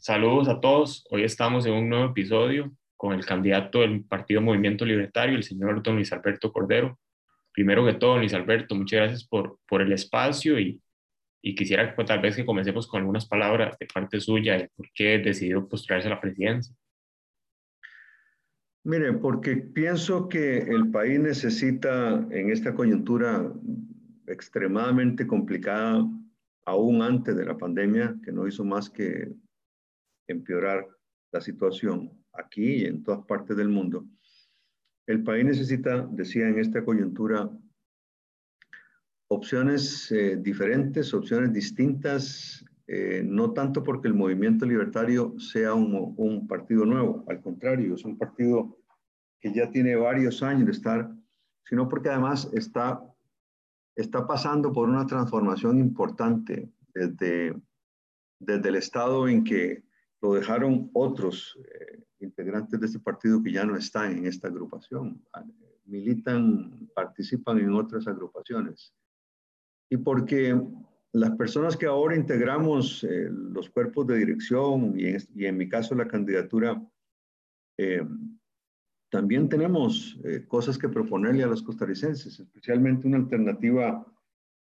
[0.00, 1.04] Saludos a todos.
[1.10, 5.82] Hoy estamos en un nuevo episodio con el candidato del Partido Movimiento Libertario, el señor
[5.82, 6.98] don Luis Alberto Cordero.
[7.52, 10.80] Primero que todo, Luis Alberto, muchas gracias por, por el espacio y,
[11.42, 14.86] y quisiera pues, tal vez que comencemos con algunas palabras de parte suya de por
[14.94, 16.74] qué decidió postularse a la presidencia.
[18.82, 23.52] Mire, porque pienso que el país necesita en esta coyuntura
[24.26, 26.02] extremadamente complicada,
[26.64, 29.28] aún antes de la pandemia, que no hizo más que
[30.30, 30.86] empeorar
[31.32, 34.04] la situación aquí y en todas partes del mundo.
[35.06, 37.50] El país necesita, decía en esta coyuntura,
[39.28, 46.48] opciones eh, diferentes, opciones distintas, eh, no tanto porque el movimiento libertario sea un, un,
[46.48, 48.76] partido nuevo, al contrario, es un partido
[49.40, 51.10] que ya tiene varios años de estar,
[51.64, 53.00] sino porque además está,
[53.94, 57.54] está pasando por una transformación importante desde,
[58.40, 59.84] desde el estado en que
[60.22, 65.24] lo dejaron otros eh, integrantes de este partido que ya no están en esta agrupación,
[65.86, 68.94] militan, participan en otras agrupaciones.
[69.88, 70.60] Y porque
[71.12, 76.06] las personas que ahora integramos eh, los cuerpos de dirección y en, mi caso la
[76.06, 76.80] candidatura,
[77.78, 78.06] eh,
[79.10, 84.06] también tenemos cosas que proponerle a los costarricenses, especialmente una alternativa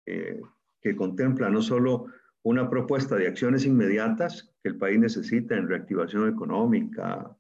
[0.06, 2.06] que contempla no solo
[2.42, 7.36] una propuesta de acciones inmediatas que el país necesita en reactivación económica,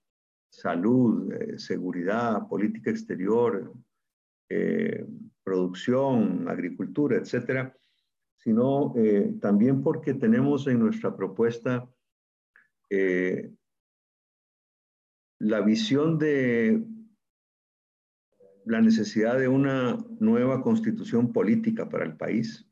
[0.50, 3.72] salud, eh, seguridad, política exterior,
[5.42, 7.74] producción, agricultura, etcétera,
[8.42, 11.88] sino eh, también porque tenemos en nuestra propuesta
[12.90, 13.52] eh,
[15.38, 16.84] la visión de
[18.64, 22.68] la necesidad de una nueva constitución política para el país.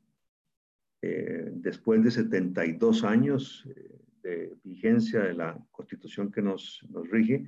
[1.01, 3.67] Eh, después de 72 años
[4.21, 7.45] de vigencia de la constitución que nos, nos rige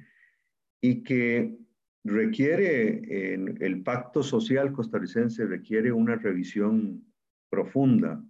[0.81, 1.57] y que
[2.03, 7.05] requiere, en el pacto social costarricense requiere una revisión
[7.49, 8.23] profunda,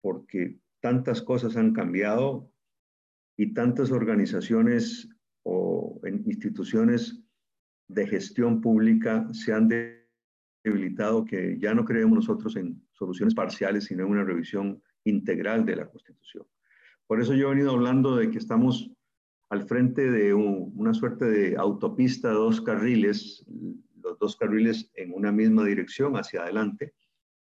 [0.00, 2.52] porque tantas cosas han cambiado
[3.36, 5.08] y tantas organizaciones
[5.44, 7.22] o instituciones
[7.88, 9.68] de gestión pública se han
[10.64, 15.76] debilitado que ya no creemos nosotros en soluciones parciales, sino en una revisión integral de
[15.76, 16.46] la Constitución.
[17.08, 18.92] Por eso yo he venido hablando de que estamos
[19.48, 23.46] al frente de una suerte de autopista, dos carriles,
[24.02, 26.92] los dos carriles en una misma dirección hacia adelante.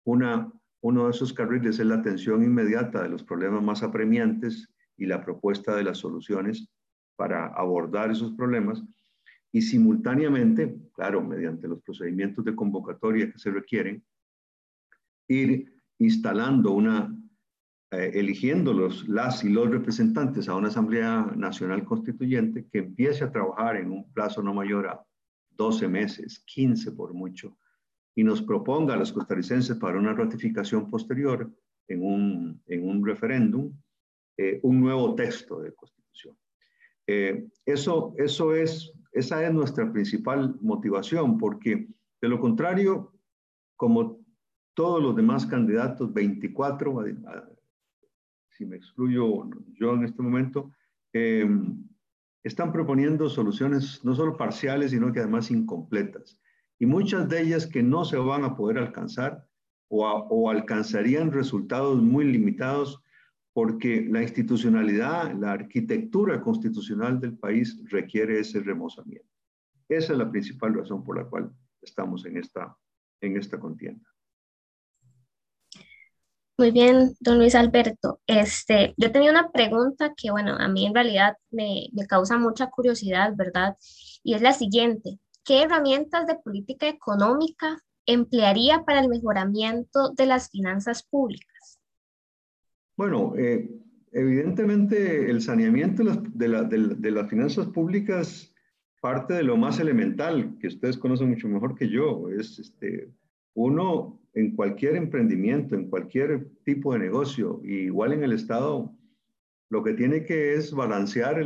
[0.06, 5.06] Una, uno de esos carriles es la atención inmediata de los problemas más apremiantes y
[5.06, 6.70] la propuesta de las soluciones
[7.18, 8.82] para abordar esos problemas.
[9.52, 14.02] Y simultáneamente, claro, mediante los procedimientos de convocatoria que se requieren,
[15.28, 17.14] ir instalando una
[17.92, 23.32] eh, eligiendo los, las y los representantes a una Asamblea Nacional Constituyente que empiece a
[23.32, 25.06] trabajar en un plazo no mayor a
[25.58, 27.58] 12 meses, 15 por mucho,
[28.16, 31.52] y nos proponga a los costarricenses para una ratificación posterior
[31.90, 33.74] en un, en un referéndum
[34.38, 36.38] eh, un nuevo texto de constitución.
[37.06, 41.88] Eh, eso, eso es, esa es nuestra principal motivación, porque
[42.22, 43.14] de lo contrario,
[43.76, 44.22] como
[44.74, 47.04] todos los demás candidatos, 24,
[48.62, 50.72] si me excluyo yo en este momento,
[51.14, 51.50] eh,
[52.44, 56.40] están proponiendo soluciones no solo parciales, sino que además incompletas.
[56.78, 59.48] Y muchas de ellas que no se van a poder alcanzar
[59.90, 63.02] o, o alcanzarían resultados muy limitados
[63.52, 69.28] porque la institucionalidad, la arquitectura constitucional del país requiere ese remozamiento.
[69.90, 71.52] Esa es la principal razón por la cual
[71.82, 72.78] estamos en esta,
[73.22, 74.08] en esta contienda.
[76.62, 78.20] Muy bien, don Luis Alberto.
[78.28, 82.70] Este, yo tenía una pregunta que, bueno, a mí en realidad me, me causa mucha
[82.70, 83.76] curiosidad, ¿verdad?
[84.22, 85.18] Y es la siguiente.
[85.44, 91.80] ¿Qué herramientas de política económica emplearía para el mejoramiento de las finanzas públicas?
[92.96, 93.68] Bueno, eh,
[94.12, 98.54] evidentemente el saneamiento de, la, de, de, las finanzas públicas
[99.02, 103.10] parte de lo más elemental, que ustedes conocen mucho mejor que yo, es este,
[103.54, 108.96] uno en cualquier emprendimiento, en cualquier tipo de negocio, igual en el Estado,
[109.70, 111.44] lo que tiene que es balancear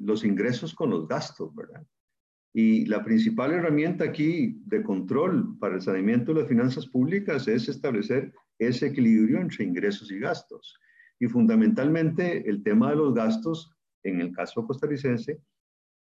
[0.00, 1.84] los ingresos con los gastos, ¿verdad?
[2.54, 7.68] Y la principal herramienta aquí de control para el saneamiento de las finanzas públicas es
[7.68, 10.78] establecer ese equilibrio entre ingresos y gastos.
[11.18, 13.72] Y fundamentalmente el tema de los gastos,
[14.02, 15.40] en el caso costarricense,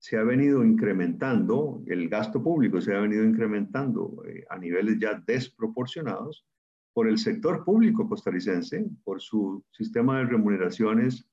[0.05, 5.15] se ha venido incrementando, el gasto público se ha venido incrementando eh, a niveles ya
[5.27, 6.45] desproporcionados
[6.93, 11.27] por el sector público costarricense, por su sistema de remuneraciones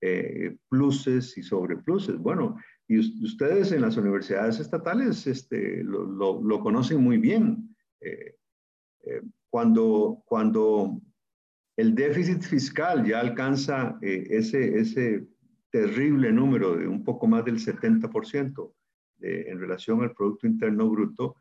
[0.00, 2.18] eh, pluses y sobrepluses.
[2.18, 2.56] Bueno,
[2.88, 7.76] y ustedes en las universidades estatales este, lo, lo, conocen muy bien.
[8.00, 8.34] Eh,
[9.50, 11.00] cuando, cuando
[11.76, 15.28] el déficit fiscal ya alcanza ese, ese
[15.70, 18.72] terrible número de un poco más del 70%
[19.22, 21.36] en relación al Producto Interno Bruto,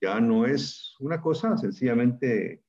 [0.00, 2.62] ya no es una cosa sencillamente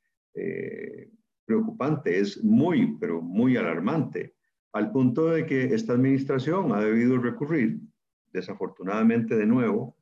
[1.46, 4.34] preocupante, es muy, pero muy alarmante
[4.74, 7.80] al punto de que esta administración ha debido recurrir,
[8.32, 9.96] desafortunadamente de nuevo,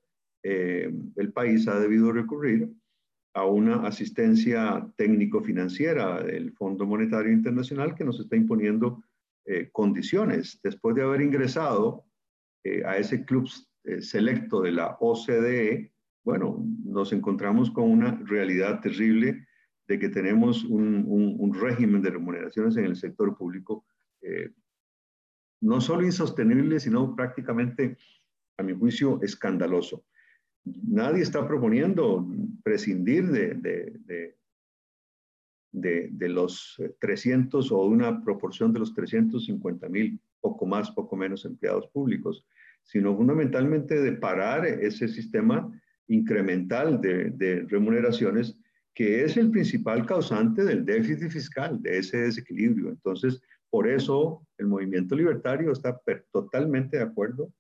[0.43, 2.71] eh, el país ha debido recurrir
[3.33, 9.03] a una asistencia técnico-financiera del Fondo Monetario Internacional que nos está imponiendo
[9.45, 10.59] eh, condiciones.
[10.63, 12.05] Después de haber ingresado
[12.63, 13.49] eh, a ese club
[13.99, 15.91] selecto de la OCDE,
[16.23, 19.47] bueno, nos encontramos con una realidad terrible
[19.87, 23.85] de que tenemos un, un régimen de remuneraciones en el sector público
[24.21, 24.51] eh,
[25.61, 27.97] no solo insostenible, sino prácticamente,
[28.57, 30.05] a mi juicio, escandaloso.
[30.63, 32.27] Nadie está proponiendo
[32.63, 34.37] prescindir de, de, de,
[35.71, 41.87] de, los 300 o una proporción de los 350 mil, poco más, poco menos empleados
[41.87, 42.45] públicos,
[42.83, 45.71] sino fundamentalmente de parar ese sistema
[46.07, 48.57] incremental de, remuneraciones
[48.93, 52.89] que es el principal causante del déficit fiscal, de ese desequilibrio.
[52.89, 56.01] Entonces, por eso el movimiento libertario está
[56.31, 57.53] totalmente de acuerdo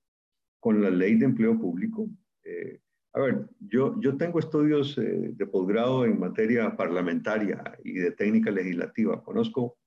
[0.59, 2.09] con la ley de empleo público.
[2.43, 2.79] Eh,
[3.13, 8.51] a ver, yo, yo tengo estudios eh, de posgrado en materia parlamentaria y de técnica
[8.51, 9.21] legislativa.
[9.21, 9.77] Conozco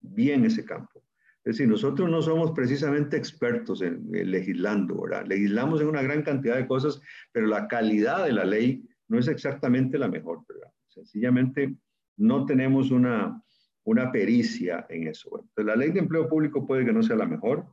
[0.00, 1.04] bien ese campo.
[1.44, 5.26] Es decir, nosotros no somos precisamente expertos en, legislando, ¿verdad?
[5.26, 9.28] Legislamos en una gran cantidad de cosas, pero la calidad de la ley no es
[9.28, 10.72] exactamente la mejor, ¿verdad?
[10.88, 11.76] Sencillamente
[12.16, 13.40] no tenemos una,
[13.84, 15.28] una pericia en eso.
[15.38, 17.64] Entonces, la ley de empleo público puede que no sea la mejor,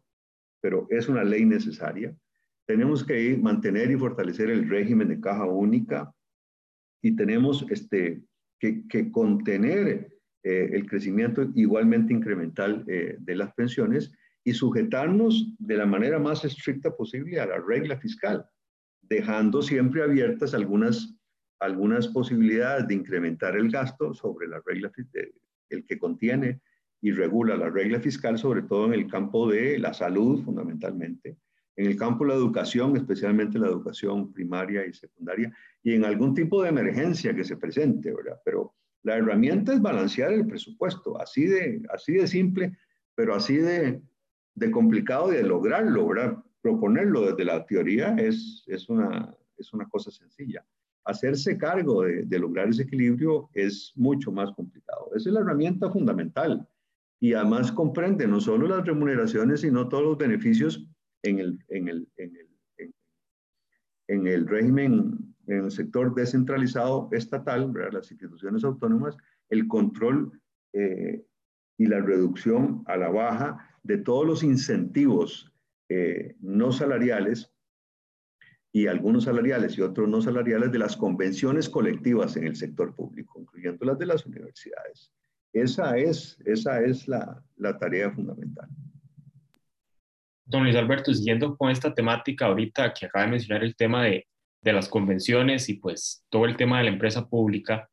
[0.62, 2.16] pero es una ley necesaria.
[2.66, 6.14] Tenemos que mantener y fortalecer el régimen de caja única
[7.02, 8.24] y tenemos este,
[8.60, 10.14] que, que contener
[10.46, 14.12] eh, el crecimiento igualmente incremental eh, de las pensiones
[14.44, 18.46] y sujetarnos de la manera más estricta posible a la regla fiscal,
[19.02, 21.16] dejando siempre abiertas algunas,
[21.62, 24.92] algunas posibilidades de incrementar el gasto sobre la regla
[25.70, 26.60] el que contiene
[27.02, 31.38] y regula la regla fiscal, sobre todo en el campo de la salud fundamentalmente,
[31.76, 36.34] en el campo de la educación, especialmente la educación primaria y secundaria, y en algún
[36.34, 38.40] tipo de emergencia que se presente, ¿verdad?
[38.46, 38.74] Pero
[39.04, 42.78] la herramienta es balancear el presupuesto, así de, así de simple,
[43.16, 44.02] pero así de,
[44.56, 46.38] de complicado de lograrlo, ¿verdad?
[46.62, 50.66] Proponerlo desde la teoría es, es, una, es una cosa sencilla
[51.06, 55.10] hacerse cargo de, lograr ese equilibrio es mucho más complicado.
[55.16, 56.68] Esa es la herramienta fundamental
[57.20, 60.86] y además comprende no solo las remuneraciones, sino todos los beneficios
[61.24, 62.94] en el, en el, en el,
[64.08, 69.16] en, el régimen, en el sector descentralizado estatal, las instituciones autónomas,
[69.50, 70.40] el control
[70.74, 71.26] eh,
[71.78, 75.52] y la reducción a la baja de todos los incentivos
[75.90, 77.52] eh, no salariales
[78.72, 83.40] y algunos salariales y otros no salariales de las convenciones colectivas en el sector público,
[83.40, 85.12] incluyendo las de las universidades.
[85.54, 88.68] Esa es, esa es la, la tarea fundamental.
[90.54, 94.28] Don Luis Alberto, siguiendo con esta temática ahorita que acaba de mencionar el tema de,
[94.62, 97.90] de las convenciones y pues todo el tema de la empresa pública,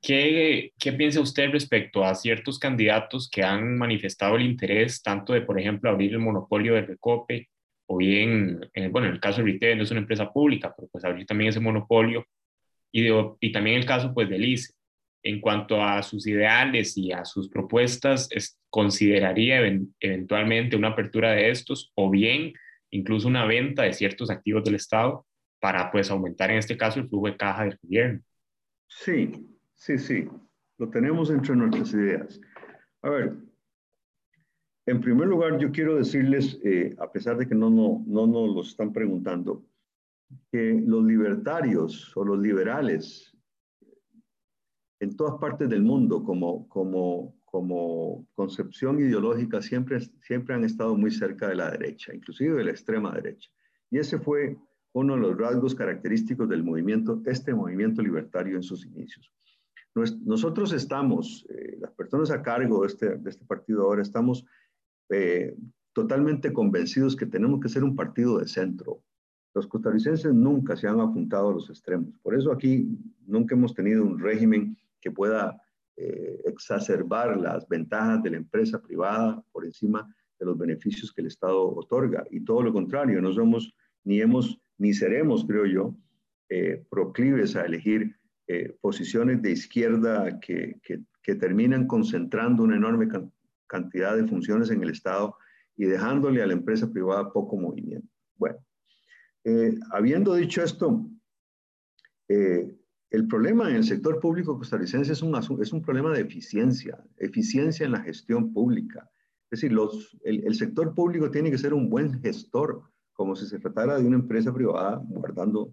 [0.00, 5.42] ¿Qué, ¿Qué, piensa usted respecto a ciertos candidatos que han manifestado el interés tanto de,
[5.42, 7.48] por ejemplo, abrir el monopolio de Recope
[7.86, 11.04] o bien, bueno, en el caso de retail no es una empresa pública, pero pues
[11.04, 12.24] abrir también ese monopolio,
[12.90, 13.06] y,
[13.40, 14.72] y también el caso pues del ICE.
[15.24, 18.28] En cuanto a sus ideales y a sus propuestas,
[18.70, 19.60] ¿consideraría
[20.00, 22.52] eventualmente una apertura de estos o bien
[22.90, 25.26] incluso una venta de ciertos activos del Estado
[25.60, 28.20] para pues aumentar en este caso el flujo de caja del gobierno?
[28.88, 30.28] Sí, sí, sí,
[30.78, 32.40] lo tenemos entre nuestras ideas.
[33.02, 33.34] A ver,
[34.86, 38.54] en primer lugar, yo quiero decirles, eh, a pesar de que no, no, no nos
[38.54, 39.64] lo están preguntando,
[40.50, 43.31] que los libertarios o los liberales
[45.02, 51.10] en todas partes del mundo como, como, como concepción ideológica siempre, siempre han estado muy
[51.10, 53.50] cerca de la derecha, inclusive de la extrema derecha.
[53.90, 54.56] Y ese fue
[54.92, 59.32] uno de los rasgos característicos del movimiento, este movimiento libertario en sus inicios.
[60.24, 64.46] Nosotros estamos, eh, las personas a cargo de este, de este partido ahora, estamos
[65.08, 65.56] eh,
[65.92, 69.02] totalmente convencidos que tenemos que ser un partido de centro.
[69.52, 72.16] Los costarricenses nunca se han apuntado a los extremos.
[72.22, 72.88] Por eso aquí
[73.26, 75.60] nunca hemos tenido un régimen que pueda
[76.44, 81.68] exacerbar las ventajas de la empresa privada por encima de los beneficios que el Estado
[81.76, 82.24] otorga.
[82.30, 85.94] Y todo lo contrario, no somos ni hemos ni seremos, creo yo,
[86.88, 88.16] proclives a elegir
[88.80, 93.08] posiciones de izquierda que, que, terminan concentrando una enorme
[93.66, 95.36] cantidad de funciones en el Estado
[95.76, 98.08] y dejándole a la empresa privada poco movimiento.
[98.36, 98.58] Bueno,
[99.44, 101.08] eh, habiendo dicho esto,
[102.28, 102.76] eh,
[103.12, 107.84] el problema en el sector público costarricense es un, es un problema de eficiencia, eficiencia
[107.84, 109.10] en la gestión pública.
[109.50, 113.58] Es decir, los, el, sector público tiene que ser un buen gestor, como si se
[113.58, 115.70] tratara de una empresa privada, guardando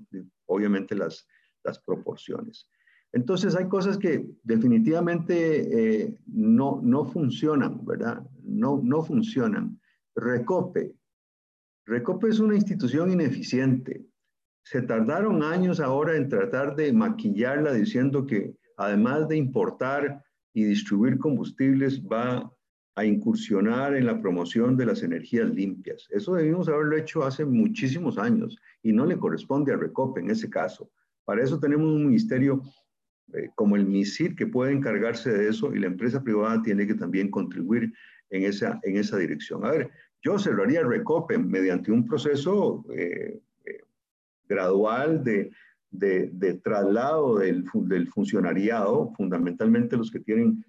[0.48, 1.26] obviamente las,
[1.64, 2.70] las proporciones.
[3.14, 8.22] Entonces hay cosas que definitivamente eh, no, no funcionan, ¿verdad?
[8.44, 9.80] No, no funcionan.
[10.14, 10.94] Recope.
[11.86, 14.09] Recope es una institución ineficiente.
[14.70, 20.24] Se tardaron años ahora en tratar de maquillarla diciendo que además de importar
[20.54, 22.54] y distribuir combustibles va
[22.94, 26.08] a incursionar en la promoción de las energías limpias.
[26.12, 30.52] Eso debimos haberlo hecho hace muchísimos años y no le corresponde a Recope en ese
[30.52, 30.92] caso.
[31.26, 32.62] Para eso tenemos un ministerio
[33.34, 36.94] eh, como el MISIR que puede encargarse de eso y la empresa privada tiene que
[36.94, 37.92] también contribuir
[38.30, 39.66] en esa, en esa dirección.
[39.66, 39.90] A ver,
[40.22, 43.42] yo cerraría Recope mediante un proceso eh,
[44.50, 45.52] gradual de,
[46.64, 47.64] traslado del,
[48.10, 50.66] funcionariado, fundamentalmente los que tienen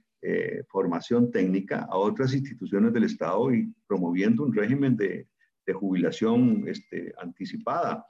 [0.68, 5.26] formación técnica, a otras instituciones del Estado y promoviendo un régimen de,
[5.72, 8.04] jubilación este, anticipada,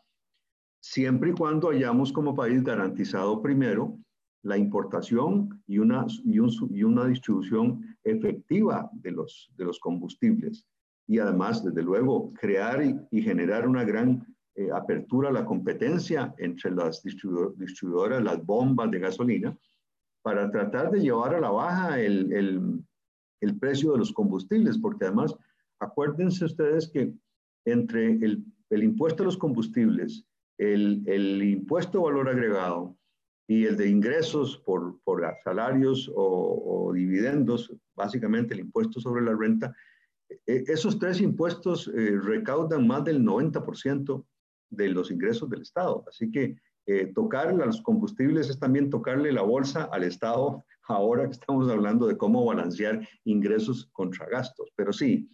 [0.82, 3.98] siempre y cuando hayamos como país garantizado primero
[4.42, 6.06] la importación y una,
[7.06, 10.66] distribución efectiva de los combustibles.
[11.06, 14.24] Y además, desde luego, crear y, generar una gran
[14.60, 19.56] eh, apertura a la competencia entre las distribuidoras, las bombas de gasolina,
[20.22, 22.84] para tratar de llevar a la baja el, el,
[23.40, 25.34] el precio de los combustibles, porque además,
[25.80, 27.14] acuérdense ustedes que
[27.64, 30.26] entre el, el impuesto a los combustibles,
[30.58, 32.96] el, impuesto de valor agregado,
[33.48, 39.74] y el de ingresos por, por salarios o, dividendos, básicamente el impuesto sobre la renta,
[40.46, 44.24] e, esos tres impuestos eh, recaudan más del 90%
[44.70, 46.04] de los ingresos del Estado.
[46.08, 51.26] Así que eh, tocarle a los combustibles es también tocarle la bolsa al Estado ahora
[51.26, 54.70] que estamos hablando de cómo balancear ingresos contra gastos.
[54.76, 55.28] Pero sí,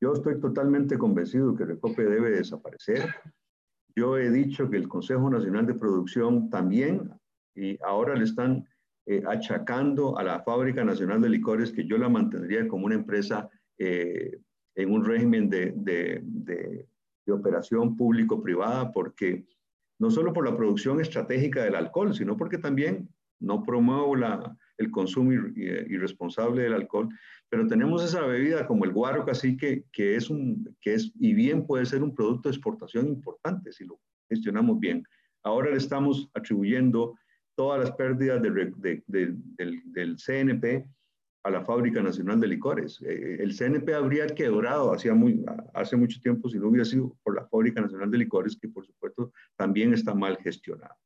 [0.00, 3.14] yo estoy totalmente convencido que Recope debe desaparecer.
[3.94, 7.12] Yo he dicho que el Consejo Nacional de Producción también
[7.54, 8.66] y ahora le están
[9.06, 13.48] eh, achacando a la Fábrica Nacional de Licores que yo la mantendría como una empresa
[13.78, 14.38] eh,
[14.74, 16.86] en un régimen de,
[17.30, 19.44] operación público-privada, porque
[19.98, 24.90] no solo por la producción estratégica del alcohol, sino porque también no promuevo la, el
[24.90, 27.08] consumo irresponsable del alcohol,
[27.48, 31.66] pero tenemos esa bebida como el guaro cacique, que es un, que es, y bien
[31.66, 35.04] puede ser un producto de exportación importante si lo gestionamos bien.
[35.44, 37.14] Ahora le estamos atribuyendo
[37.54, 40.86] todas las pérdidas de, del, del, CNP
[41.44, 43.00] a la Fábrica Nacional de Licores.
[43.02, 45.44] Eh, el CNP habría quebrado hacía muy,
[45.74, 48.86] hace mucho tiempo si no hubiera sido por la Fábrica Nacional de Licores, que por
[48.86, 50.96] supuesto también está mal gestionada.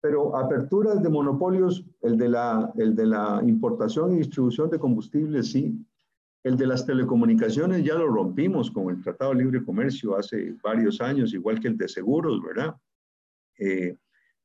[0.00, 5.50] Pero aperturas de monopolios, el de, la, el de la importación y distribución de combustibles,
[5.50, 5.84] sí.
[6.44, 11.00] El de las telecomunicaciones ya lo rompimos con el Tratado de Libre Comercio hace varios
[11.00, 12.76] años, igual que el de seguros, ¿verdad?
[13.58, 13.96] Eh,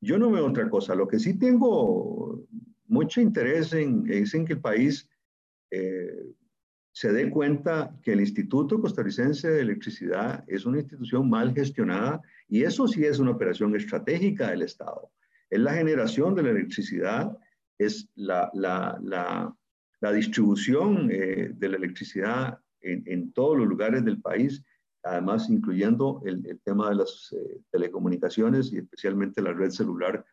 [0.02, 0.96] yo no veo otra cosa.
[0.96, 2.44] Lo que sí tengo
[2.88, 5.08] mucho interés en, es en que el país
[5.74, 6.34] eh,
[6.92, 12.64] se dé cuenta que el Instituto Costarricense de Electricidad es una institución mal gestionada y
[12.64, 15.12] eso sí es una operación estratégica del Estado.
[15.50, 17.36] Es la generación de la electricidad,
[17.80, 24.22] es la, la, la, distribución eh, de la electricidad en, en, todos los lugares del
[24.22, 24.64] país
[25.04, 30.26] además incluyendo el, tema de las eh, telecomunicaciones y especialmente la red celular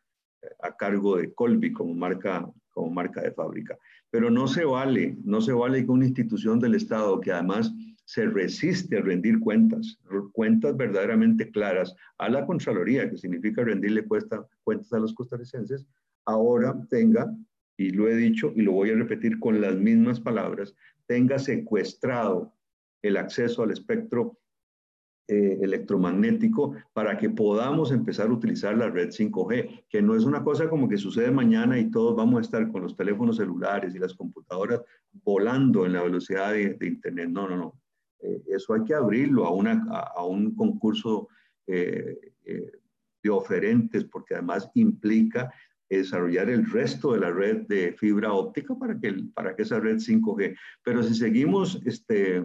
[0.62, 3.76] a cargo de Colby como marca, como marca de fábrica.
[4.11, 7.73] Pero no se vale, no se vale que una institución del Estado que además
[8.05, 10.00] se resiste a rendir cuentas,
[10.33, 15.87] cuentas verdaderamente claras a la Contraloría, que significa rendirle cuesta, cuentas a los costarricenses,
[16.25, 17.33] ahora tenga,
[17.76, 20.75] y lo he dicho y lo voy a repetir con las mismas palabras,
[21.07, 22.52] tenga secuestrado
[23.02, 24.39] el acceso al espectro
[25.29, 30.43] eh, electromagnético para que podamos empezar a utilizar la red 5G, que no es una
[30.43, 33.99] cosa como que sucede mañana y todos vamos a estar con los teléfonos celulares y
[33.99, 34.83] las computadoras
[35.25, 37.31] volando en la velocidad de, Internet.
[37.31, 37.81] No, no, no.
[38.21, 41.29] Eh, eso hay que abrirlo a, una, a, un concurso
[41.67, 42.19] eh,
[43.23, 45.53] de oferentes porque además implica
[45.89, 49.97] desarrollar el resto de la red de fibra óptica para que, para que esa red
[49.97, 50.57] 5G.
[50.85, 52.45] Pero si seguimos, este,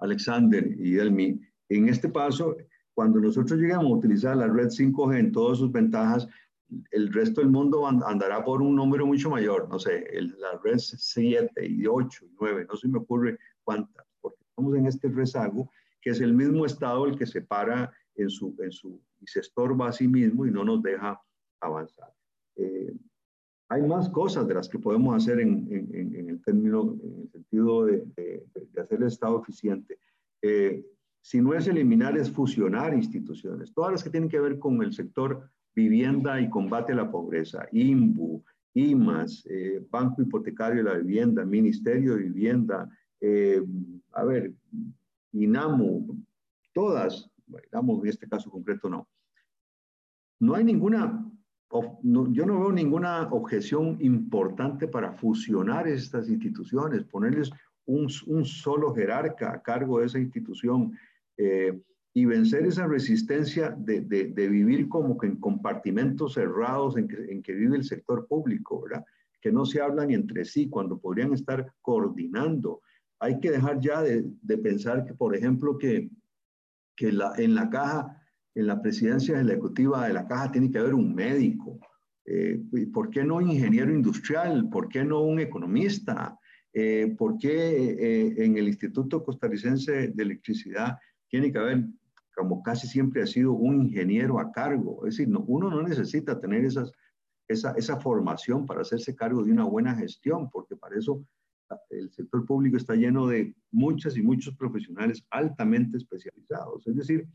[0.00, 2.56] Alexander y Elmi, en este paso,
[2.94, 6.28] cuando nosotros llegamos a utilizar la red 5G en todas sus ventajas,
[6.90, 10.06] el resto del mundo andará por un número mucho mayor, no sé,
[10.38, 14.86] la red 7 y 8 y 9, no se me ocurre cuántas, porque estamos en
[14.86, 19.00] este rezago, que es el mismo estado el que se para en su, en su,
[19.20, 21.20] y se estorba a sí mismo y no nos deja
[21.60, 22.12] avanzar.
[22.56, 22.94] Eh,
[23.70, 27.30] hay más cosas de las que podemos hacer en, en, en el término, en el
[27.30, 29.98] sentido de, de, de hacer el Estado eficiente.
[30.42, 30.84] Eh,
[31.22, 34.92] si no es eliminar, es fusionar instituciones, todas las que tienen que ver con el
[34.92, 38.42] sector vivienda y combate a la pobreza, INBU,
[38.74, 42.88] IMAS, eh, Banco Hipotecario de la Vivienda, Ministerio de Vivienda,
[43.20, 43.62] eh,
[44.12, 44.52] a ver,
[45.32, 46.16] INAMU,
[46.72, 49.08] todas, digamos en este caso concreto no.
[50.40, 51.30] No hay ninguna,
[51.70, 57.50] yo no veo ninguna objeción importante para fusionar estas instituciones, ponerles
[57.86, 60.98] un, un solo jerarca a cargo de esa institución.
[61.36, 61.80] Eh,
[62.12, 67.40] y vencer esa resistencia de, de, vivir como que en compartimentos cerrados en que, en
[67.40, 69.04] que, vive el sector público, ¿verdad?
[69.40, 72.80] Que no se hablan entre sí cuando podrían estar coordinando.
[73.20, 76.10] Hay que dejar ya de, de pensar que, por ejemplo, que,
[76.96, 78.19] que la, en la caja,
[78.54, 81.78] en la presidencia ejecutiva de la caja tiene que haber un médico.
[82.24, 82.60] Eh,
[82.92, 84.68] ¿Por qué no un ingeniero industrial?
[84.70, 86.38] ¿Por qué no un economista?
[86.72, 91.84] Eh, ¿Por qué eh, en el Instituto Costarricense de Electricidad tiene que haber
[92.40, 95.06] como casi siempre ha sido un ingeniero a cargo.
[95.06, 96.90] Es decir, no, uno no necesita tener esas,
[97.48, 101.22] esa, esa formación para hacerse cargo de una buena gestión, porque para eso
[101.68, 106.86] ah, el sector público está lleno de muchas y muchos profesionales altamente especializados.
[106.86, 107.28] Es decir,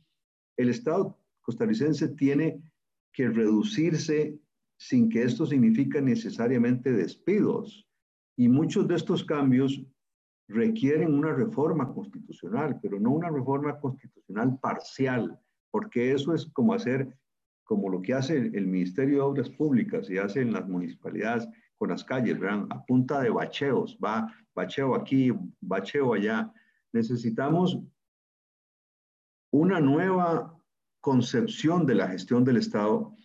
[0.57, 2.62] el Estado costarricense tiene
[3.13, 4.38] que reducirse
[4.77, 7.88] sin que esto signifique necesariamente despidos.
[8.38, 9.81] Y muchos de estos cambios
[10.47, 15.39] requieren una reforma constitucional, pero no una reforma constitucional parcial,
[15.72, 17.18] porque eso es como hacer,
[17.63, 21.89] como lo que hace el Ministerio de Obras Públicas y hace en las municipalidades con
[21.89, 22.68] las calles, ¿verdad?
[22.70, 26.51] A punta de bacheos, va bacheo aquí, bacheo allá.
[26.94, 27.79] Necesitamos
[29.55, 30.53] una nueva
[31.00, 33.15] concepción de la gestión del Estado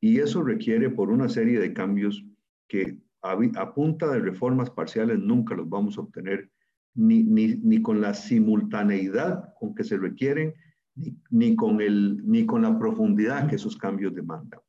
[0.00, 2.24] y eso requiere por una serie de cambios
[2.68, 6.48] que a, a punta de reformas parciales nunca los vamos a obtener
[6.94, 10.54] ni, ni, ni con la simultaneidad con que se requieren,
[10.94, 14.60] ni, ni, con, el, ni con la profundidad que esos cambios demandan.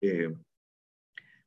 [0.00, 0.34] Eh,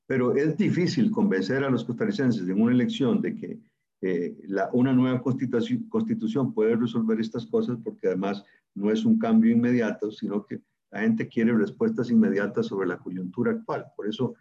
[0.08, 3.60] pero es difícil convencer a los costarricenses en una elección de que
[4.01, 8.45] eh, la, una nueva constitución, constitución puede resolver estas cosas porque además
[8.79, 10.61] no es un cambio inmediato, sino que
[10.91, 13.85] la gente quiere respuestas inmediatas sobre la coyuntura actual.
[13.95, 14.35] Por eso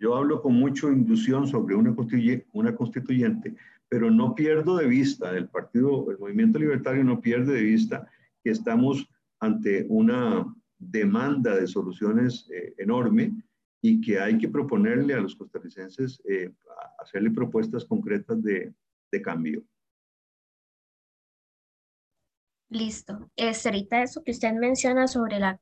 [0.00, 1.94] yo hablo con mucha inducción sobre una,
[2.74, 3.54] constituyente
[3.88, 8.08] pero no pierdo de vista, el partido, el movimiento libertario no pierde de vista
[8.42, 9.06] que estamos
[9.38, 10.46] ante una
[10.78, 13.34] demanda de soluciones eh, enorme
[13.82, 16.50] y que hay que proponerle a los costarricenses, eh,
[16.98, 18.72] hacerle propuestas concretas de
[19.22, 19.62] cambio.
[22.72, 23.30] Listo.
[23.36, 25.60] Es ahorita eso que usted menciona sobre, la,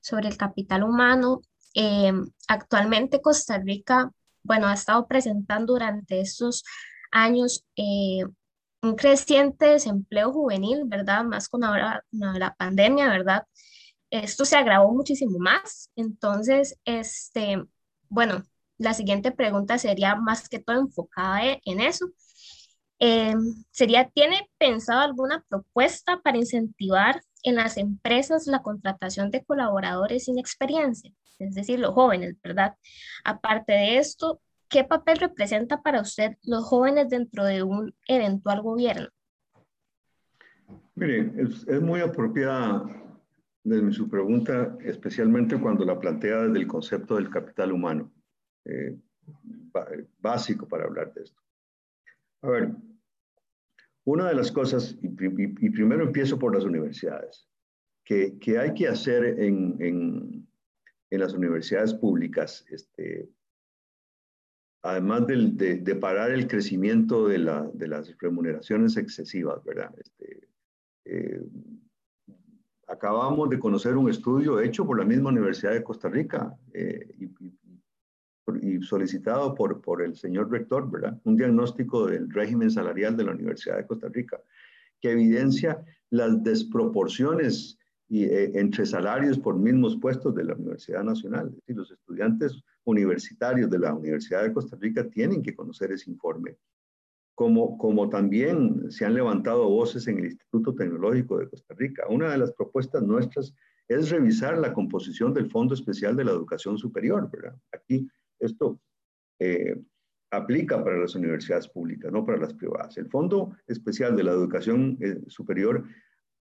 [0.00, 1.42] sobre el capital humano.
[1.74, 2.12] Eh,
[2.46, 4.12] actualmente Costa Rica,
[4.44, 6.62] bueno, ha estado presentando durante estos
[7.10, 8.24] años eh,
[8.82, 11.24] un creciente desempleo juvenil, ¿verdad?
[11.24, 13.44] Más con ahora la pandemia, ¿verdad?
[14.10, 15.90] Esto se agravó muchísimo más.
[15.96, 17.64] Entonces, este,
[18.08, 18.44] bueno,
[18.78, 22.06] la siguiente pregunta sería más que todo enfocada en eso.
[23.06, 23.34] Eh,
[23.70, 30.38] sería, ¿tiene pensado alguna propuesta para incentivar en las empresas la contratación de colaboradores sin
[30.38, 31.12] experiencia?
[31.38, 32.76] Es decir, los jóvenes, ¿verdad?
[33.22, 34.40] Aparte de esto,
[34.74, 39.08] ¿Qué papel representa para usted los jóvenes dentro de un eventual gobierno?
[40.96, 42.84] Mire, es, muy apropiada
[43.62, 48.12] de su pregunta, especialmente cuando la plantea desde el concepto del capital humano,
[48.64, 48.96] eh,
[50.18, 51.40] básico para hablar de esto.
[52.42, 52.72] A ver,
[54.04, 57.48] una de las cosas, y, primero empiezo por las universidades,
[58.04, 60.48] que, que hay que hacer en, en,
[61.10, 63.28] las universidades públicas, este,
[64.82, 69.94] además de, de, parar el crecimiento de, la, de, las remuneraciones excesivas, ¿verdad?
[69.96, 70.48] Este,
[71.04, 71.40] eh,
[72.88, 77.30] acabamos de conocer un estudio hecho por la misma Universidad de Costa Rica eh, y,
[78.62, 81.18] y, solicitado por, por el señor rector, ¿verdad?
[81.24, 84.40] Un diagnóstico del régimen salarial de la Universidad de Costa Rica
[85.00, 87.78] que evidencia las desproporciones
[88.08, 91.48] y, eh, entre salarios por mismos puestos de la Universidad Nacional.
[91.48, 96.10] Es decir, los estudiantes universitarios de la Universidad de Costa Rica tienen que conocer ese
[96.10, 96.56] informe.
[97.34, 102.04] Como, como también se han levantado voces en el Instituto Tecnológico de Costa Rica.
[102.08, 103.52] Una de las propuestas nuestras
[103.88, 107.56] es revisar la composición del Fondo Especial de la Educación Superior, ¿verdad?
[107.72, 108.08] Aquí
[108.46, 108.80] esto
[109.38, 109.76] eh,
[110.30, 112.96] aplica para las universidades públicas, no para las privadas.
[112.96, 115.84] El Fondo Especial de la Educación eh, Superior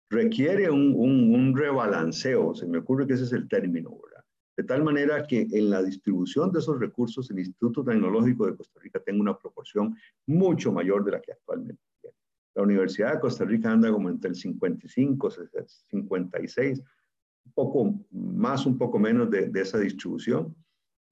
[0.10, 4.24] requiere un, rebalanceo, se me ocurre que ese es el término, ¿verdad?
[4.56, 8.80] De tal manera que en la distribución de esos recursos el Instituto Tecnológico de Costa
[8.80, 9.96] Rica tenga una proporción
[10.28, 12.16] mucho mayor de la que actualmente tiene.
[12.54, 15.32] La Universidad de Costa Rica anda como entre el 55,
[15.90, 16.80] 56,
[17.46, 20.56] un poco más, un poco menos de esa distribución.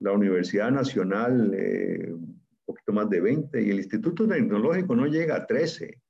[0.02, 5.36] La Universidad Nacional, eh, un poquito más de 20, y el Instituto Tecnológico no llega
[5.36, 6.02] a 13.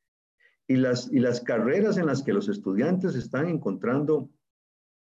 [0.68, 4.30] Y las, y las carreras en las que los estudiantes están encontrando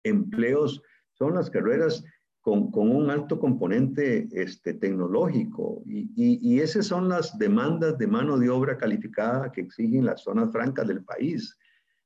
[0.02, 2.04] empleos son las carreras
[2.40, 5.82] con, con un alto componente este, tecnológico.
[5.86, 10.22] Y, y, y esas son las demandas de mano de obra calificada que exigen las
[10.22, 11.56] zonas francas del país.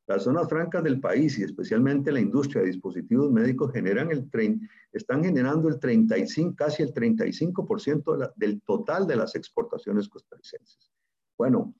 [0.06, 4.28] Las zonas francas del país y especialmente la industria de dispositivos médicos generan el
[4.92, 10.92] están generando el 35, casi el 35% del total de las exportaciones costarricenses.
[11.36, 11.74] Bueno,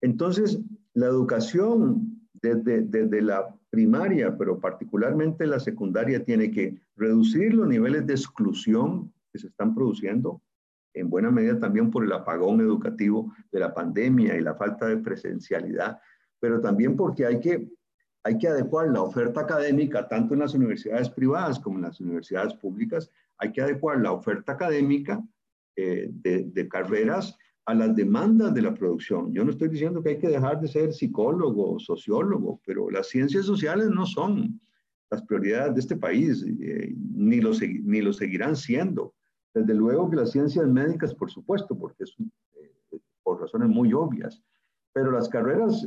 [0.00, 0.60] entonces
[0.94, 8.06] la educación desde, desde la primaria, pero particularmente la secundaria, tiene que reducir los niveles
[8.06, 10.42] de exclusión que se están produciendo,
[10.94, 14.98] en buena medida también por el apagón educativo de la pandemia y la falta de
[14.98, 15.98] presencialidad
[16.42, 17.70] pero también porque hay que,
[18.24, 22.54] hay que adecuar la oferta académica, tanto en las universidades privadas como en las universidades
[22.54, 25.22] públicas, hay que adecuar la oferta académica
[25.76, 29.32] eh, de, de carreras a las demandas de la producción.
[29.32, 33.46] Yo no estoy diciendo que hay que dejar de ser psicólogo sociólogo, pero las ciencias
[33.46, 34.60] sociales no son
[35.12, 37.52] las prioridades de este país, eh, ni, lo,
[37.84, 39.14] ni lo seguirán siendo.
[39.54, 44.42] Desde luego que las ciencias médicas, por supuesto, porque es eh, por razones muy obvias,
[44.92, 45.86] pero las carreras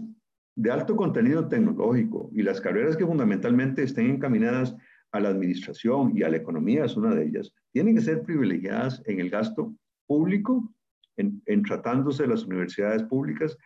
[0.56, 4.76] de alto contenido tecnológico y las carreras que fundamentalmente estén encaminadas
[5.12, 9.02] a la administración y a la economía es una de ellas, tienen que ser privilegiadas
[9.06, 9.74] en el gasto
[10.08, 10.74] público,
[11.18, 13.58] en, tratándose de las universidades públicas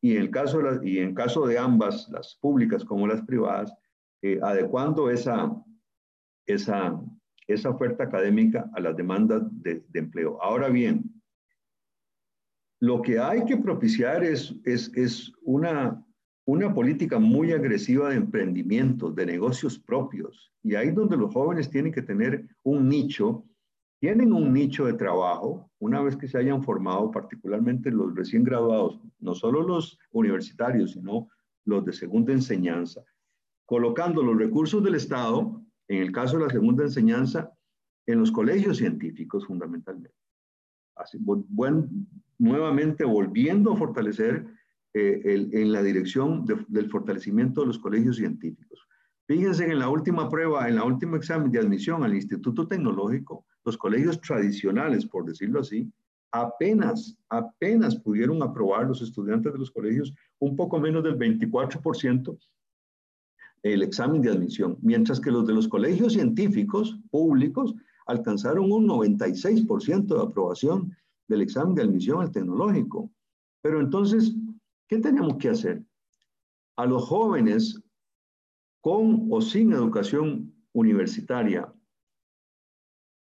[0.00, 3.72] y en, el caso de y en caso de ambas, las públicas como las privadas,
[4.22, 5.52] eh, adecuando esa,
[6.46, 7.00] esa,
[7.46, 10.42] esa oferta académica a las demandas de, de empleo.
[10.42, 11.04] Ahora bien,
[12.80, 16.05] lo que hay que propiciar es, es, es una
[16.46, 20.52] una política muy agresiva de emprendimiento, de negocios propios.
[20.62, 23.44] Y ahí donde los jóvenes tienen que tener un nicho,
[23.98, 29.00] tienen un nicho de trabajo una vez que se hayan formado, particularmente los recién graduados,
[29.18, 31.28] no solo los universitarios, sino
[31.64, 33.02] los de segunda enseñanza,
[33.64, 37.52] colocando los recursos del Estado, en el caso de la segunda enseñanza,
[38.06, 40.14] en los colegios científicos fundamentalmente.
[40.94, 41.18] Así,
[42.38, 44.46] nuevamente volviendo a fortalecer
[44.98, 48.88] eh, en la dirección del fortalecimiento de los colegios científicos.
[49.26, 53.76] Fíjense en la última prueba, en la última examen de admisión al Instituto Tecnológico, los
[53.76, 55.92] colegios tradicionales, por decirlo así,
[56.32, 62.38] apenas, apenas pudieron aprobar los estudiantes de los colegios un poco menos del 24%
[63.62, 67.74] el examen de admisión, mientras que los de los colegios científicos públicos
[68.06, 70.96] alcanzaron un 96% de aprobación
[71.28, 73.10] del examen de admisión al tecnológico.
[73.62, 74.34] Pero entonces,
[74.88, 75.82] ¿Qué tenemos que hacer?
[76.76, 77.82] A los jóvenes
[78.80, 81.72] con o sin educación universitaria,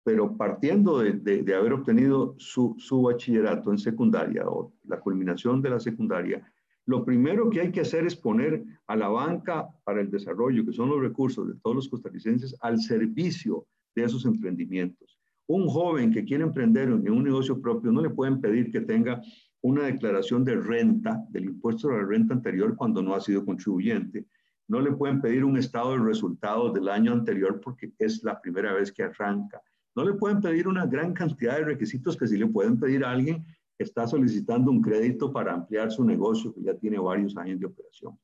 [0.04, 5.80] pero partiendo de, haber obtenido su, su, bachillerato en secundaria o la culminación de la
[5.80, 6.52] secundaria,
[6.88, 10.74] lo primero que hay que hacer es poner a la banca para el desarrollo, que
[10.74, 15.20] son los recursos de todos los costarricenses, al servicio de esos emprendimientos.
[15.48, 19.22] Un joven que quiere emprender en un negocio propio no le pueden pedir que tenga
[19.62, 24.26] una declaración de renta, del impuesto de la renta anterior cuando no ha sido contribuyente.
[24.68, 28.74] No le pueden pedir un estado de resultados del año anterior porque es la primera
[28.74, 29.62] vez que arranca.
[29.96, 33.12] No le pueden pedir una gran cantidad de requisitos que sí le pueden pedir a
[33.12, 33.46] alguien
[33.78, 37.66] que está solicitando un crédito para ampliar su negocio que ya tiene varios años de
[37.66, 38.18] operación.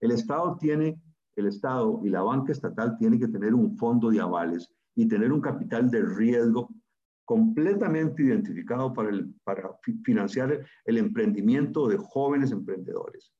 [0.00, 1.00] El Estado tiene,
[1.34, 5.32] el Estado y la banca estatal tiene que tener un fondo de avales y tener
[5.32, 6.70] un capital de riesgo
[7.28, 9.12] completamente identificado para,
[10.02, 13.34] financiar el emprendimiento de jóvenes emprendedores,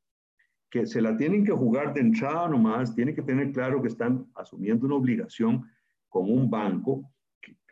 [0.70, 4.26] que se la tienen que jugar de entrada nomás, tienen que tener claro que están
[4.34, 5.64] asumiendo una obligación
[6.10, 7.10] con un banco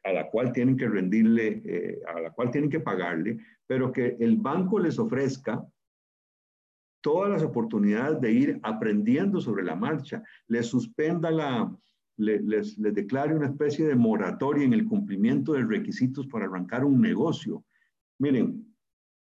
[0.05, 4.17] a la cual tienen que rendirle, eh, a la cual tienen que pagarle, pero que
[4.19, 5.63] el banco les ofrezca
[7.03, 11.71] todas las oportunidades de ir aprendiendo sobre la marcha, les suspenda la,
[12.17, 17.01] les, les, declare una especie de moratoria en el cumplimiento de requisitos para arrancar un
[17.01, 17.65] negocio.
[18.19, 18.67] Miren,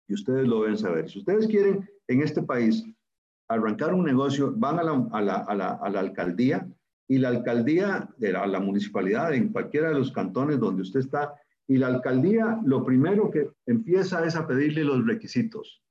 [0.08, 2.86] y ustedes lo deben saber, si ustedes quieren en este país
[3.47, 6.67] arrancar un negocio, van a la, a la, a la, a la alcaldía
[7.08, 11.36] y la alcaldía, de la, municipalidad, en cualquiera de los cantones donde usted está,
[11.67, 15.84] y la alcaldía lo primero que empieza es a pedirle los requisitos,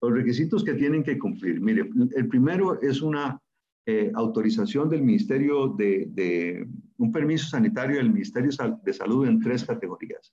[0.00, 1.60] los requisitos que tienen que cumplir.
[1.60, 3.40] Mire, el primero es una
[3.84, 6.68] eh, autorización del Ministerio de,
[6.98, 8.50] un permiso sanitario del Ministerio
[8.84, 10.32] de Salud en tres categorías.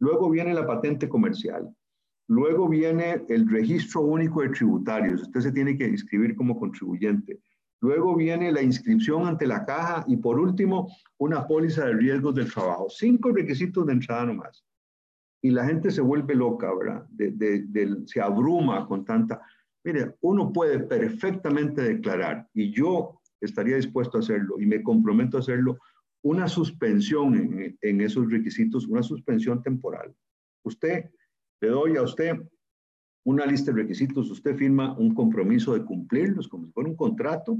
[0.00, 1.68] Luego viene la patente comercial.
[2.26, 5.22] Luego viene el registro único de tributarios.
[5.22, 7.40] Usted se tiene que inscribir como contribuyente.
[7.80, 12.52] Luego viene la inscripción ante la caja y por último, una póliza de riesgos del
[12.52, 12.88] trabajo.
[12.90, 14.64] Cinco requisitos de entrada nomás.
[15.42, 17.06] Y la gente se vuelve loca, ¿verdad?
[18.06, 19.40] se abruma con tanta...
[19.84, 25.40] Mire, uno puede perfectamente declarar, y yo estaría dispuesto a hacerlo, y me comprometo a
[25.40, 25.78] hacerlo,
[26.22, 30.14] una suspensión en, en esos requisitos, una suspensión temporal.
[30.64, 31.10] Usted,
[31.60, 32.36] le doy a usted
[33.24, 37.58] una lista de requisitos, usted firma un compromiso de cumplirlos como si fuera un contrato,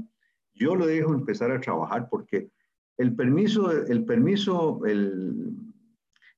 [0.53, 2.49] yo lo dejo empezar a trabajar porque
[2.97, 5.55] el permiso, el permiso, el,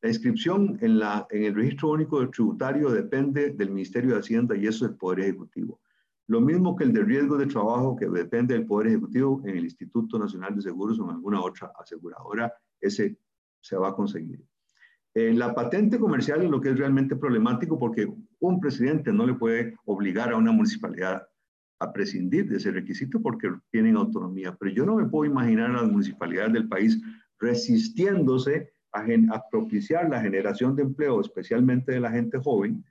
[0.04, 4.54] la inscripción en, la, en el registro único del tributario depende del Ministerio de Hacienda
[4.54, 5.80] y eso es el Poder Ejecutivo.
[6.28, 9.64] Lo mismo que el de riesgo de trabajo que depende del Poder Ejecutivo en el
[9.64, 13.18] Instituto Nacional de Seguros o en alguna otra aseguradora, ese
[13.62, 14.44] se va a conseguir.
[15.14, 19.36] Eh, la patente comercial es lo que es realmente problemático porque un presidente no le
[19.36, 21.26] puede obligar a una municipalidad
[21.80, 24.54] a prescindir de ese requisito porque tienen autonomía.
[24.60, 27.02] Pero yo no me puedo imaginar a las municipalidades del país
[27.40, 32.84] resistiéndose a, propiciar la generación de empleo, especialmente de la gente joven,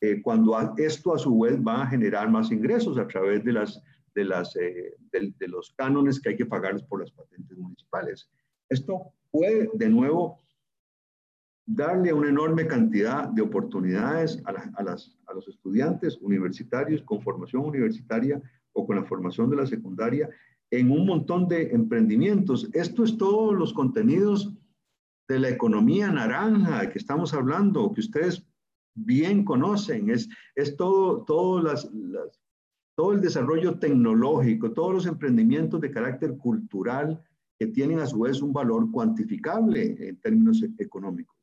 [0.00, 3.80] eh, cuando esto a su vez va a generar más ingresos a través de, las,
[4.14, 8.28] de, eh, los cánones que hay que pagar por las patentes municipales.
[8.68, 10.42] Esto puede, de nuevo,
[11.64, 18.40] darle una enorme cantidad de oportunidades a, a, los estudiantes universitarios con formación universitaria
[18.72, 20.28] o con la formación de la secundaria
[20.70, 22.68] en un montón de emprendimientos.
[22.72, 24.52] Esto es todos los contenidos
[25.28, 28.46] de la economía naranja que estamos hablando, que ustedes
[28.94, 30.10] bien conocen.
[30.10, 31.88] Es, es todo, todo, las,
[32.96, 37.22] todo el desarrollo tecnológico, todos los emprendimientos de carácter cultural
[37.58, 41.36] que tienen a su vez un valor cuantificable en términos económicos.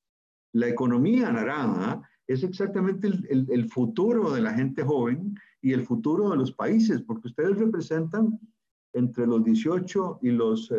[0.54, 6.38] La economía naranja es exactamente el, futuro de la gente joven y el futuro de
[6.38, 8.40] los países, porque ustedes representan
[8.94, 10.72] entre los 18 y los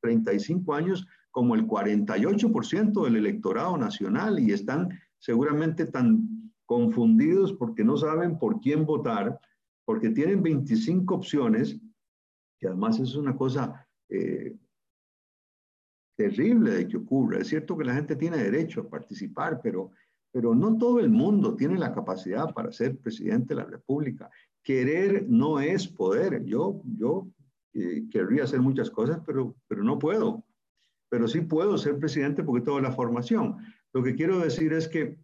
[0.00, 7.82] 35 eh, años como el 48% del electorado nacional y están seguramente tan confundidos porque
[7.82, 9.40] no saben por quién votar,
[9.84, 11.76] porque tienen 25 opciones,
[12.60, 14.56] que además es una cosa eh,
[16.16, 17.40] terrible de que ocurra.
[17.40, 19.90] Es cierto que la gente tiene derecho a participar, pero,
[20.30, 24.30] pero no todo el mundo tiene la capacidad para ser presidente de la República.
[24.62, 26.44] Querer no es poder.
[26.44, 27.26] Yo, yo
[27.72, 30.44] eh, querría hacer muchas cosas, pero, pero no puedo.
[31.10, 33.56] Pero sí puedo ser presidente porque tengo la formación.
[33.92, 35.16] Lo que quiero decir es que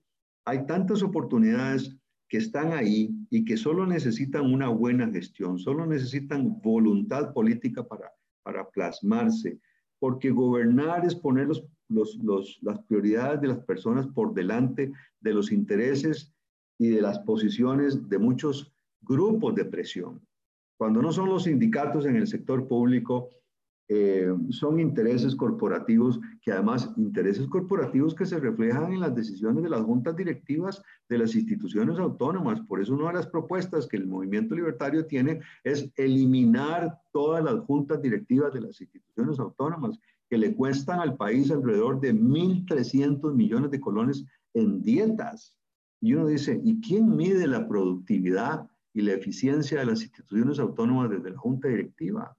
[0.45, 1.97] hay tantas oportunidades
[2.29, 8.13] que están ahí y que solo necesitan una buena gestión, solo necesitan voluntad política para,
[8.43, 9.59] para plasmarse
[10.01, 16.35] porque gobernar es poner las prioridades de las personas por delante de los intereses
[16.79, 20.27] y de las posiciones de muchos grupos de presión.
[20.79, 23.29] Cuando no son los sindicatos en el sector público,
[23.93, 29.69] eh, son intereses corporativos, que además intereses corporativos que se reflejan en las decisiones de
[29.69, 32.61] las juntas directivas de las instituciones autónomas.
[32.61, 37.65] Por eso una de las propuestas que el movimiento libertario tiene es eliminar todas las
[37.65, 39.99] juntas directivas de las instituciones autónomas,
[40.29, 44.25] que le cuestan al país alrededor de 1.300 millones de colones
[44.55, 45.57] en dietas.
[46.01, 51.11] Y uno dice, ¿y quién mide la productividad y la eficiencia de las instituciones autónomas
[51.11, 52.37] desde la junta directiva?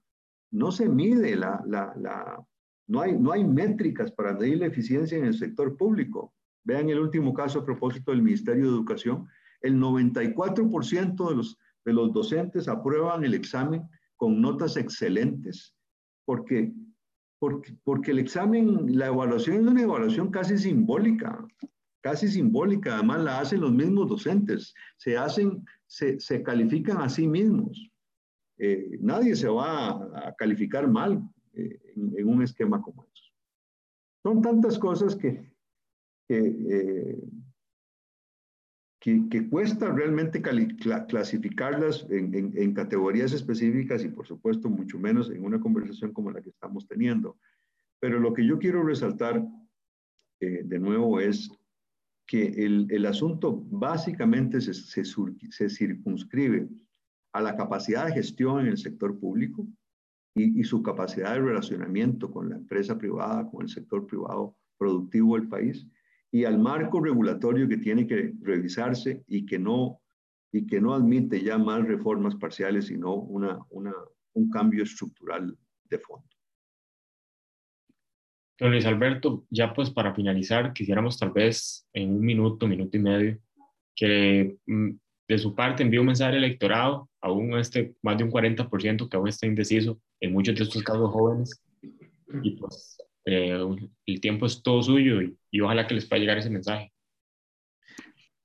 [0.52, 2.46] No se mide la, la, la,
[2.86, 6.34] no, hay, no hay métricas para medir la eficiencia en el sector público.
[6.64, 9.26] Vean el último caso a propósito del Ministerio de Educación.
[9.62, 13.82] El 94% de los, de los docentes aprueban el examen
[14.16, 15.74] con notas excelentes,
[16.24, 16.72] porque,
[17.40, 21.44] porque, porque el examen, la evaluación es una evaluación casi simbólica,
[22.02, 27.26] casi simbólica, además la hacen los mismos docentes, se hacen, se, se califican a sí
[27.26, 27.91] mismos.
[28.64, 31.20] Eh, nadie se va a, calificar mal
[31.52, 33.24] eh, en, un esquema como eso.
[34.22, 35.52] Son tantas cosas que,
[36.28, 37.18] que,
[39.04, 46.12] eh, cuesta realmente clasificarlas en, categorías específicas y por supuesto mucho menos en una conversación
[46.12, 47.38] como la que estamos teniendo.
[47.98, 49.44] Pero lo que yo quiero resaltar
[50.38, 51.50] eh, de nuevo es
[52.28, 56.68] que el, el asunto básicamente se, se, circunscribe
[57.32, 59.66] a la capacidad de gestión en el sector público
[60.34, 65.36] y, y su capacidad de relacionamiento con la empresa privada, con el sector privado productivo
[65.36, 65.86] del país
[66.32, 70.00] y al marco regulatorio que tiene que revisarse y que no,
[70.50, 73.92] y que no admite ya más reformas parciales, sino una, una,
[74.32, 76.26] un cambio estructural de fondo.
[78.58, 83.00] Don Luis Alberto, ya pues para finalizar, quisiéramos tal vez en un minuto, minuto y
[83.00, 83.38] medio,
[83.94, 84.90] que mm,
[85.28, 89.16] de su parte envíe un mensaje al electorado, aún este, más de un 40% que
[89.16, 91.62] aún está indeciso, en muchos de estos casos jóvenes,
[92.42, 93.58] y pues eh,
[94.06, 96.92] el tiempo es todo suyo y, ojalá que les pueda llegar ese mensaje.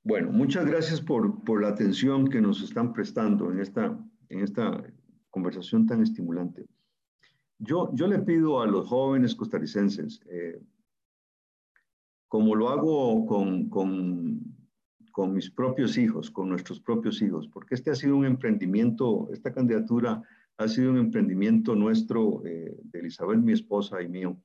[0.04, 4.82] Bueno, muchas gracias por, por, la atención que nos están prestando en esta, en esta
[5.30, 6.64] conversación tan estimulante.
[7.58, 10.60] Yo, yo le pido a los jóvenes costarricenses, eh,
[12.28, 14.37] como lo hago con, con,
[15.18, 19.52] con, mis propios hijos, con nuestros propios hijos, porque este ha sido un emprendimiento, esta
[19.52, 20.22] candidatura
[20.56, 24.40] ha sido un emprendimiento nuestro, eh, de Elizabeth, mi esposa y mío,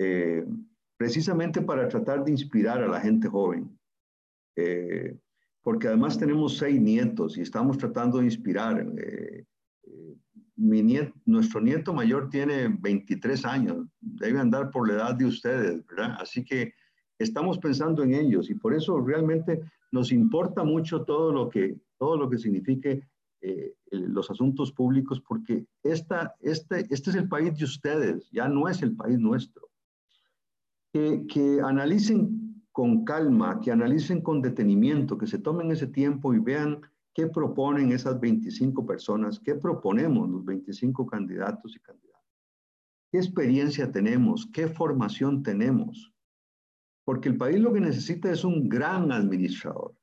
[0.00, 0.44] eh,
[0.96, 3.78] precisamente para tratar de inspirar a la gente joven.
[4.56, 5.16] Eh,
[5.62, 8.84] porque además tenemos seis nietos y estamos tratando de inspirar.
[8.98, 9.44] Eh,
[10.56, 10.82] mi
[11.26, 16.16] nuestro nieto mayor tiene 23 años, debe andar por la edad de ustedes, ¿verdad?
[16.18, 16.74] Así que
[17.22, 22.16] estamos pensando en ellos y por eso realmente nos importa mucho todo lo que, todo
[22.16, 23.06] lo que signifique
[23.90, 28.82] los asuntos públicos, porque esta, este, este es el país de ustedes, ya no es
[28.82, 29.72] el país nuestro
[30.92, 36.80] que, analicen con calma, que analicen con detenimiento, que se tomen ese tiempo y vean
[37.14, 42.12] qué proponen esas 25 personas, qué proponemos los 25 candidatos y candidatas.
[43.10, 44.48] ¿Qué experiencia tenemos?
[44.52, 46.12] ¿Qué formación tenemos?
[47.04, 49.94] Porque el país lo que necesita es un gran administrador.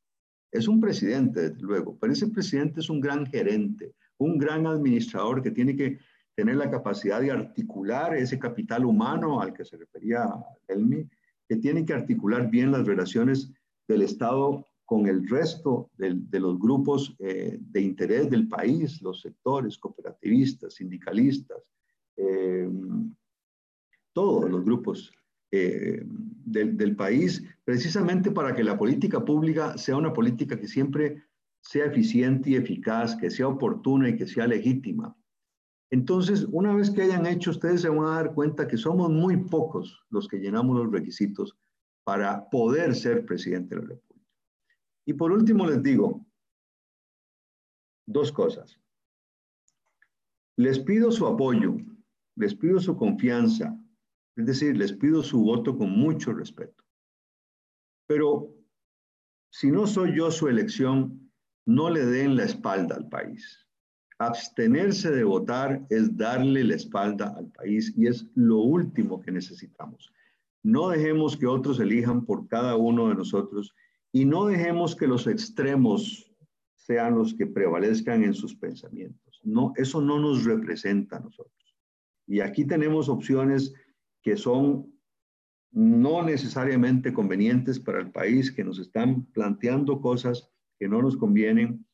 [0.51, 5.43] Es un presidente, desde luego, pero ese presidente es un gran gerente, un gran administrador
[5.43, 5.99] que tiene que
[6.35, 10.27] tener la capacidad de articular ese capital humano al que se refería
[10.67, 11.07] Elmi,
[11.47, 13.51] que tiene que articular bien las relaciones
[13.87, 19.21] del Estado con el resto de, de los grupos eh, de interés del país, los
[19.21, 21.59] sectores cooperativistas, sindicalistas,
[22.17, 22.67] eh,
[24.13, 25.11] todos los grupos
[25.51, 26.03] eh,
[26.45, 31.23] del, del, país, precisamente para que la política pública sea una política que siempre
[31.61, 35.15] sea eficiente y eficaz, que sea oportuna y que sea legítima.
[35.91, 39.37] Entonces, una vez que hayan hecho, ustedes se van a dar cuenta que somos muy
[39.37, 41.57] pocos los que llenamos los requisitos
[42.03, 44.31] para poder ser presidente de la República.
[45.05, 46.25] Y por último les digo
[48.05, 48.79] dos cosas.
[50.55, 51.77] Les pido su apoyo,
[52.35, 53.78] les pido su confianza,
[54.39, 56.85] es decir, les pido su voto con mucho respeto.
[58.07, 58.55] Pero
[59.51, 61.29] si no soy yo su elección,
[61.65, 63.67] no le den la espalda al país.
[64.17, 70.13] Abstenerse de votar es darle la espalda al país y es lo último que necesitamos.
[70.63, 73.75] No dejemos que otros elijan por cada uno de nosotros
[74.13, 76.31] y no dejemos que los extremos
[76.75, 79.41] sean los que prevalezcan en sus pensamientos.
[79.43, 81.75] No, eso no nos representa a nosotros.
[82.25, 83.73] Y aquí tenemos opciones
[84.21, 84.93] que son
[85.71, 91.85] no necesariamente convenientes para el país, que nos están planteando cosas que no nos convienen,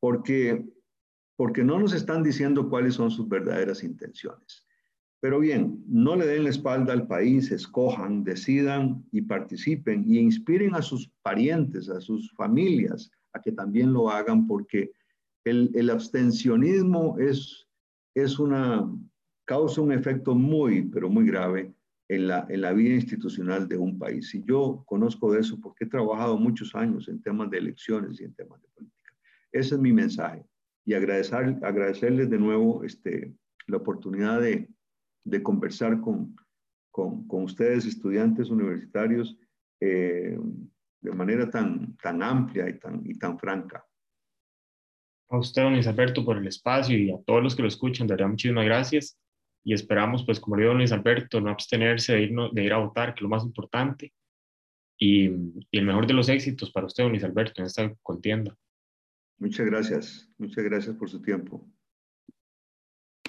[0.00, 0.64] porque
[1.36, 4.66] porque no nos están diciendo cuáles son sus verdaderas intenciones.
[5.20, 10.74] Pero bien, no le den la espalda al país, escojan, decidan y participen y inspiren
[10.74, 14.92] a sus parientes, a sus familias, a que también lo hagan, porque
[15.44, 17.66] el, abstencionismo es,
[18.14, 18.90] es una,
[19.46, 21.72] causa un efecto muy, pero muy grave
[22.08, 24.34] en la, en la vida institucional de un país.
[24.34, 28.24] Y yo conozco de eso porque he trabajado muchos años en temas de elecciones y
[28.24, 29.14] en temas de política.
[29.52, 30.44] Ese es mi mensaje
[30.84, 33.34] y agradecer, agradecerles de nuevo este,
[33.66, 34.68] la oportunidad de,
[35.24, 36.36] de conversar con,
[36.90, 39.36] con, con, ustedes, estudiantes universitarios,
[39.80, 40.38] eh,
[41.00, 43.84] de manera tan, tan amplia y tan, y tan franca.
[45.28, 48.06] A usted, don Luis Alberto, por el espacio y a todos los que lo escuchan,
[48.06, 49.18] daría muchísimas gracias
[49.66, 52.78] y esperamos, pues como dijo don Luis Alberto, no abstenerse de ir, de ir a
[52.78, 54.12] votar, que es lo más importante,
[54.96, 58.56] y, y el mejor de los éxitos para usted, Luis Alberto, en esta contienda.
[59.38, 61.66] Muchas gracias, muchas gracias por su tiempo.